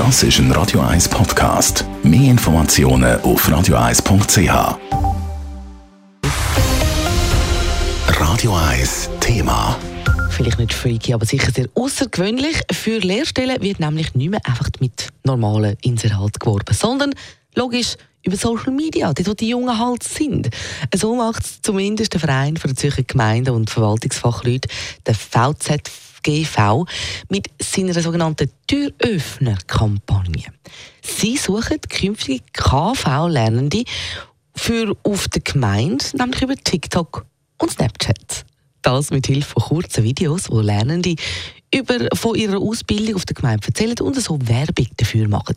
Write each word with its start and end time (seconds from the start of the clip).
Das 0.00 0.22
ist 0.22 0.38
ein 0.38 0.50
Radio 0.52 0.80
1 0.80 1.10
Podcast. 1.10 1.84
Mehr 2.02 2.30
Informationen 2.30 3.20
auf 3.20 3.46
radio1.ch. 3.46 4.78
Radio 8.18 8.56
1 8.56 9.10
Thema. 9.20 9.78
Vielleicht 10.30 10.58
nicht 10.58 10.72
freaky, 10.72 11.12
aber 11.12 11.26
sicher 11.26 11.52
sehr 11.52 11.66
außergewöhnlich. 11.74 12.62
Für 12.72 12.96
Lehrstellen 12.96 13.60
wird 13.60 13.78
nämlich 13.78 14.14
nicht 14.14 14.30
mehr 14.30 14.40
einfach 14.44 14.70
mit 14.80 15.08
normalen 15.24 15.76
Inserat 15.82 16.40
geworben, 16.40 16.74
sondern 16.74 17.12
logisch 17.54 17.96
über 18.24 18.36
Social 18.36 18.72
Media, 18.72 19.12
dort 19.12 19.28
wo 19.28 19.34
die 19.34 19.50
Jungen 19.50 19.78
halt 19.78 20.02
sind. 20.02 20.48
So 20.94 21.14
macht 21.14 21.44
es 21.44 21.60
zumindest 21.60 22.14
der 22.14 22.20
Verein 22.20 22.56
für 22.56 22.68
die 22.68 22.74
Zürcher 22.74 23.02
Gemeinden 23.02 23.50
und 23.50 23.68
Verwaltungsfachleute, 23.68 24.66
der 25.06 25.14
VZGV, 26.22 26.84
mit 27.28 27.48
seiner 27.60 28.00
sogenannten 28.00 28.50
Türöffner-Kampagne. 28.66 30.52
Sie 31.02 31.36
suchen 31.36 31.80
künftige 31.88 32.44
KV-Lernende 32.52 33.84
für 34.54 34.96
auf 35.02 35.28
der 35.28 35.42
Gemeinde, 35.42 36.04
nämlich 36.14 36.42
über 36.42 36.56
TikTok 36.56 37.26
und 37.58 37.72
Snapchat. 37.72 38.44
Das 38.82 39.10
mit 39.10 39.26
Hilfe 39.26 39.60
von 39.60 39.62
kurzen 39.62 40.04
Videos, 40.04 40.50
wo 40.50 40.60
Lernende 40.60 41.14
über, 41.74 42.08
von 42.14 42.34
ihrer 42.34 42.58
Ausbildung 42.58 43.16
auf 43.16 43.26
der 43.26 43.34
Gemeinde 43.34 43.66
erzählen 43.66 43.98
und 44.00 44.20
so 44.20 44.38
Werbung 44.48 44.86
dafür 44.96 45.28
machen. 45.28 45.56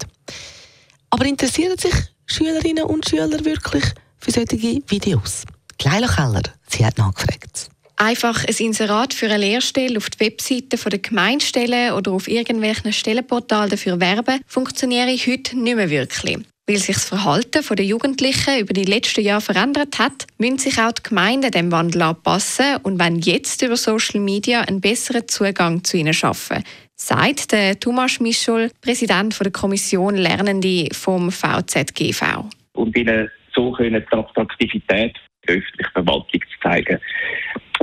Aber 1.10 1.26
interessieren 1.26 1.78
sich 1.78 1.94
Schülerinnen 2.26 2.86
und 2.86 3.08
Schüler 3.08 3.44
wirklich 3.46 3.84
für 4.18 4.32
solche 4.32 4.58
Videos? 4.58 5.44
Leila 5.84 6.08
Keller, 6.08 6.44
sie 6.68 6.86
hat 6.86 6.98
nachgefragt. 6.98 7.70
Einfach 8.04 8.44
ein 8.44 8.56
Inserat 8.60 9.14
für 9.14 9.28
eine 9.28 9.38
Lehrstelle 9.38 9.96
auf 9.96 10.10
die 10.10 10.20
Webseite 10.20 10.76
der 10.90 11.00
Gemeinde 11.00 11.46
stellen 11.46 11.94
oder 11.94 12.12
auf 12.12 12.28
irgendwelchen 12.28 12.92
Stellenportalen 12.92 13.70
dafür 13.70 14.02
werben, 14.02 14.42
funktioniert 14.46 15.08
heute 15.26 15.58
nicht 15.58 15.76
mehr 15.78 15.90
wirklich. 15.90 16.40
Weil 16.68 16.78
sich 16.80 16.96
das 16.96 17.08
Verhalten 17.08 17.64
der 17.66 17.86
Jugendlichen 17.86 18.60
über 18.60 18.74
die 18.74 18.84
letzten 18.84 19.22
Jahre 19.22 19.40
verändert 19.40 20.00
hat, 20.00 20.28
müssen 20.38 20.58
sich 20.58 20.82
auch 20.82 20.92
die 20.92 21.04
Gemeinden 21.04 21.52
dem 21.52 21.72
Wandel 21.72 22.02
anpassen 22.02 22.76
und 22.84 23.00
wollen 23.00 23.20
jetzt 23.22 23.62
über 23.62 23.78
Social 23.78 24.20
Media 24.20 24.60
einen 24.64 24.82
besseren 24.82 25.26
Zugang 25.30 25.86
zu 25.86 25.96
ihnen 25.96 26.14
schaffen, 26.14 26.62
sagt 26.98 27.54
der 27.54 27.80
Thomas 27.80 28.20
Mischol, 28.20 28.70
Präsident 28.82 29.40
der 29.40 29.52
Kommission 29.52 30.16
Lernende 30.16 30.90
vom 30.92 31.32
VZGV. 31.32 32.50
Und 32.74 32.98
ihnen 32.98 33.32
so 33.56 33.72
können 33.72 34.06
die 34.12 34.18
Attraktivität 34.18 35.16
der 35.48 35.56
öffentlichen 35.56 35.92
Verwaltung 35.94 36.42
zu 36.42 36.60
zeigen. 36.62 37.00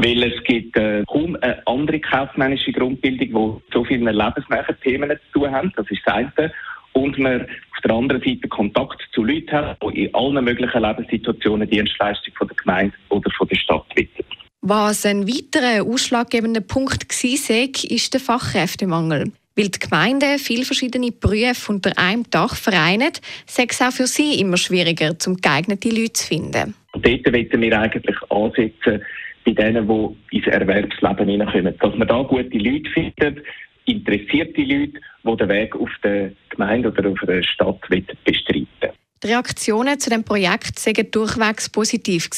Weil 0.02 0.22
es 0.22 0.42
gibt 0.44 0.76
äh, 0.76 1.04
kaum 1.06 1.36
eine 1.42 1.66
andere 1.66 2.00
kaufmännische 2.00 2.72
Grundbildung, 2.72 3.60
die 3.68 3.72
so 3.72 3.84
viele 3.84 4.12
lebensnahen 4.12 4.76
Themen 4.82 5.10
zu 5.10 5.40
tun 5.40 5.50
haben. 5.50 5.72
Das 5.76 5.90
ist 5.90 6.00
das 6.06 6.14
eine 6.14 6.52
und 6.92 7.18
man 7.18 7.42
auf 7.42 7.80
der 7.84 7.92
anderen 7.92 8.22
Seite 8.22 8.48
Kontakt 8.48 9.00
zu 9.12 9.22
Leuten 9.22 9.52
hat, 9.52 9.78
die 9.82 10.04
in 10.04 10.14
allen 10.14 10.44
möglichen 10.44 10.82
Lebenssituationen 10.82 11.68
Dienstleistung 11.68 12.34
von 12.34 12.48
der 12.48 12.56
Gemeinde 12.56 12.96
oder 13.10 13.30
von 13.36 13.48
der 13.48 13.56
Stadt 13.56 13.84
bieten. 13.94 14.24
Was 14.62 15.06
ein 15.06 15.26
weiterer 15.26 15.86
ausschlaggebender 15.86 16.60
Punkt 16.60 17.06
war, 17.08 17.90
ist 17.90 18.12
der 18.14 18.20
Fachkräftemangel. 18.20 19.32
Weil 19.56 19.68
die 19.68 19.78
Gemeinden 19.78 20.38
viele 20.38 20.64
verschiedene 20.64 21.12
Berufe 21.12 21.72
unter 21.72 21.92
einem 21.98 22.24
Dach 22.30 22.54
vereinen, 22.56 23.12
sei 23.46 23.66
es 23.68 23.80
auch 23.80 23.90
für 23.90 24.06
sie 24.06 24.40
immer 24.40 24.56
schwieriger, 24.56 25.14
um 25.26 25.36
geeignete 25.36 25.88
Leute 25.88 26.12
zu 26.12 26.26
finden. 26.26 26.74
Und 26.92 27.06
dort 27.06 27.26
wollen 27.26 27.60
wir 27.60 27.78
eigentlich 27.78 28.16
ansetzen, 28.30 29.02
bei 29.44 29.52
denen, 29.52 29.88
die 29.88 30.36
ins 30.36 30.46
Erwerbsleben 30.46 31.28
hineinkommen. 31.28 31.74
Dass 31.78 31.96
man 31.96 32.08
da 32.08 32.22
gute 32.22 32.58
Leute 32.58 32.90
findet, 32.90 33.44
interessierte 33.86 34.60
Leute, 34.62 35.00
die 35.24 35.36
den 35.36 35.48
Weg 35.48 35.76
auf 35.76 35.90
der 36.02 36.32
Gemeinde 36.50 36.88
oder 36.90 37.10
auf 37.10 37.20
der 37.26 37.42
Stadt 37.42 37.80
bestreiten 38.24 38.90
die 39.22 39.28
Reaktionen 39.28 40.00
zu 40.00 40.08
dem 40.08 40.24
Projekt 40.24 40.78
sind 40.78 41.14
durchwegs 41.14 41.68
positiv. 41.68 42.30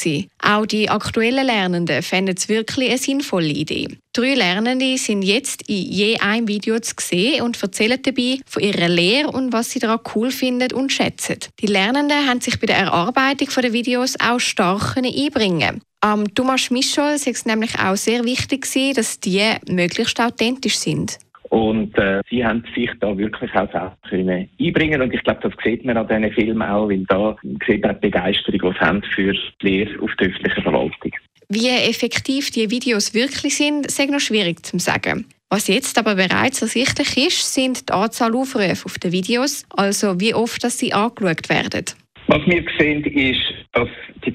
Auch 0.43 0.67
die 0.67 0.89
aktuellen 0.89 1.47
Lernenden 1.47 2.03
fanden 2.03 2.35
es 2.37 2.49
wirklich 2.49 2.89
eine 2.89 2.99
sinnvolle 2.99 3.49
Idee. 3.49 3.89
Drei 4.13 4.35
Lernende 4.35 4.99
sind 4.99 5.23
jetzt 5.23 5.69
in 5.69 5.77
je 5.77 6.19
einem 6.19 6.49
Video 6.49 6.79
zu 6.81 6.95
sehen 6.99 7.43
und 7.43 7.63
erzählen 7.63 8.01
dabei 8.03 8.39
von 8.47 8.63
ihrer 8.63 8.89
Lehre 8.89 9.29
und 9.29 9.53
was 9.53 9.71
sie 9.71 9.79
daran 9.79 10.01
cool 10.15 10.31
finden 10.31 10.73
und 10.73 10.93
schätzen. 10.93 11.39
Die 11.61 11.67
Lernenden 11.67 12.27
haben 12.29 12.41
sich 12.41 12.59
bei 12.59 12.67
der 12.67 12.79
Erarbeitung 12.79 13.49
der 13.63 13.73
Videos 13.73 14.17
auch 14.21 14.41
stark 14.41 14.97
einbringen. 14.97 15.83
Am 16.05 16.35
Thomas 16.35 16.69
Mischol 16.73 17.15
ist 17.15 17.29
es 17.29 17.47
nämlich 17.47 17.79
auch 17.79 17.95
sehr 17.95 18.25
wichtig, 18.25 18.67
dass 18.97 19.21
die 19.21 19.41
möglichst 19.69 20.21
authentisch 20.21 20.77
sind. 20.77 21.17
Und 21.49 21.97
äh, 21.97 22.23
sie 22.29 22.45
haben 22.45 22.65
sich 22.75 22.91
da 22.99 23.17
wirklich 23.17 23.55
auch 23.55 23.71
selber 23.71 23.97
können 24.09 24.49
einbringen 24.59 25.01
und 25.01 25.15
ich 25.15 25.23
glaube, 25.23 25.41
das 25.43 25.53
sieht 25.63 25.85
man 25.85 25.97
an 25.97 26.09
diesen 26.09 26.33
Filmen 26.33 26.63
auch, 26.63 26.89
weil 26.89 27.05
da 27.05 27.37
sieht 27.65 27.85
man 27.85 27.95
die 27.95 28.11
Begeisterung, 28.11 28.73
die 28.73 28.79
sie 28.79 28.85
haben 28.85 29.03
für 29.15 29.33
die 29.33 29.39
Lehre 29.61 30.03
auf 30.03 30.11
der 30.19 30.29
öffentlichen 30.29 30.63
Verwaltung. 30.63 31.13
Wie 31.49 31.69
effektiv 31.69 32.51
die 32.51 32.71
Videos 32.71 33.15
wirklich 33.15 33.57
sind, 33.57 33.87
ist 33.87 34.11
noch 34.11 34.19
schwierig 34.19 34.67
zu 34.67 34.81
sagen. 34.81 35.27
Was 35.51 35.69
jetzt 35.69 35.99
aber 35.99 36.17
bereits 36.17 36.63
ersichtlich 36.63 37.27
ist, 37.27 37.55
sind 37.55 37.91
die 37.91 37.93
Anzahl 37.93 38.35
Aufrufe 38.35 38.73
auf 38.85 38.99
den 38.99 39.13
Videos, 39.13 39.67
also 39.77 40.19
wie 40.19 40.35
oft 40.35 40.65
dass 40.65 40.79
sie 40.79 40.95
angeschaut 40.95 41.49
werden. 41.49 41.85
Was 42.29 42.41
wir 42.47 42.65
sehen, 42.79 43.05
ist, 43.05 43.52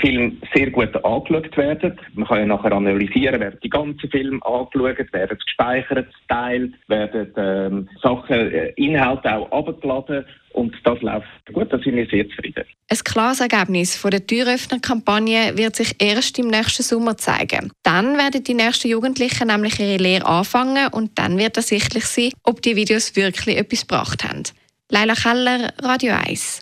Filme 0.07 0.31
sehr 0.53 0.71
gut 0.71 0.95
angeschaut 1.03 1.57
werden. 1.57 1.99
Man 2.13 2.27
kann 2.27 2.39
ja 2.39 2.45
nachher 2.45 2.71
analysieren, 2.71 3.39
werden 3.39 3.59
die 3.61 3.69
ganzen 3.69 4.09
Filme 4.09 4.39
angeschaut, 4.45 5.11
werden 5.11 5.37
gespeichert, 5.37 6.07
geteilt, 6.21 6.73
werden 6.87 7.33
ähm, 7.35 7.89
Sachen, 8.01 8.51
äh, 8.51 8.69
Inhalte 8.75 9.35
auch 9.35 9.51
abgeladen 9.51 10.25
und 10.53 10.73
das 10.83 10.99
läuft 11.01 11.27
gut, 11.53 11.71
da 11.71 11.77
sind 11.77 11.95
wir 11.95 12.07
sehr 12.07 12.27
zufrieden. 12.29 12.63
Ein 12.89 12.97
klares 13.03 13.41
Ergebnis 13.41 13.95
von 13.95 14.11
der 14.11 14.25
Türöffner-Kampagne 14.25 15.57
wird 15.57 15.75
sich 15.75 15.95
erst 15.99 16.39
im 16.39 16.47
nächsten 16.47 16.83
Sommer 16.83 17.17
zeigen. 17.17 17.71
Dann 17.83 18.17
werden 18.17 18.43
die 18.43 18.53
nächsten 18.53 18.87
Jugendlichen 18.87 19.47
nämlich 19.47 19.79
ihre 19.79 19.97
Lehre 19.97 20.25
anfangen 20.25 20.87
und 20.91 21.19
dann 21.19 21.37
wird 21.37 21.57
ersichtlich 21.57 22.05
sein, 22.05 22.31
ob 22.43 22.61
die 22.61 22.75
Videos 22.75 23.15
wirklich 23.15 23.57
etwas 23.57 23.81
gebracht 23.81 24.23
haben. 24.23 24.43
Leila 24.89 25.13
Keller, 25.15 25.73
Radio 25.83 26.13
1. 26.13 26.61